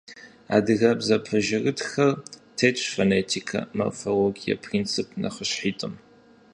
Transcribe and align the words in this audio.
Адыгэбзэ 0.55 1.17
пэжырытхэр 1.25 2.11
тетщ 2.57 2.79
фонетикэ, 2.93 3.59
морфологие 3.77 4.55
принцип 4.65 5.07
нэхъыщхьитӏым. 5.21 5.93